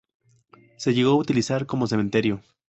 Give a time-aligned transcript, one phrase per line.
[0.77, 2.41] Se llegó a utilizar como cementerio.